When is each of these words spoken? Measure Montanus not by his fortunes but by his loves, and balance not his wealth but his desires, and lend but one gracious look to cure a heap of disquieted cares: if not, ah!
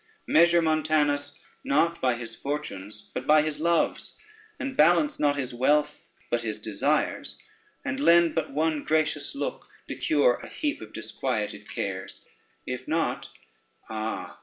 Measure 0.25 0.63
Montanus 0.63 1.39
not 1.63 2.01
by 2.01 2.15
his 2.15 2.33
fortunes 2.35 3.11
but 3.13 3.27
by 3.27 3.43
his 3.43 3.59
loves, 3.59 4.17
and 4.59 4.75
balance 4.75 5.19
not 5.19 5.35
his 5.35 5.53
wealth 5.53 5.95
but 6.31 6.41
his 6.41 6.59
desires, 6.59 7.37
and 7.85 7.99
lend 7.99 8.33
but 8.33 8.49
one 8.51 8.83
gracious 8.83 9.35
look 9.35 9.69
to 9.87 9.95
cure 9.95 10.37
a 10.39 10.49
heap 10.49 10.81
of 10.81 10.91
disquieted 10.91 11.69
cares: 11.69 12.25
if 12.65 12.87
not, 12.87 13.29
ah! 13.91 14.39